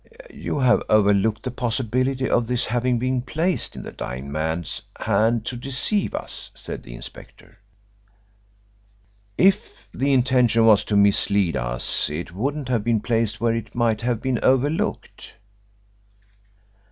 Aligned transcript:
"You 0.33 0.57
have 0.57 0.81
overlooked 0.89 1.43
the 1.43 1.51
possibility 1.51 2.27
of 2.27 2.47
this 2.47 2.65
having 2.65 2.97
been 2.97 3.21
placed 3.21 3.75
in 3.75 3.83
the 3.83 3.91
dying 3.91 4.31
man's 4.31 4.81
hand 4.99 5.45
to 5.45 5.55
deceive 5.55 6.15
us," 6.15 6.49
said 6.55 6.81
the 6.81 6.95
inspector. 6.95 7.59
"If 9.37 9.87
the 9.93 10.11
intention 10.11 10.65
was 10.65 10.83
to 10.85 10.95
mislead 10.95 11.55
us 11.55 12.09
it 12.09 12.31
wouldn't 12.33 12.69
have 12.69 12.83
been 12.83 13.01
placed 13.01 13.39
where 13.39 13.53
it 13.53 13.75
might 13.75 14.01
have 14.01 14.23
been 14.23 14.39
overlooked." 14.41 15.35